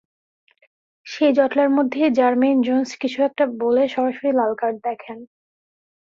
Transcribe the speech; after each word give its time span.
সেই 1.07 1.31
জটলার 1.33 1.69
মধ্যেই 1.69 2.09
Jermaine 2.11 2.57
Jones 2.61 2.89
কিছু 3.01 3.19
একটা 3.23 3.43
বলে 3.61 3.83
সরাসরি 3.87 4.29
লাল 4.31 4.51
কার্ড 4.55 4.77
দেখেন। 4.83 5.17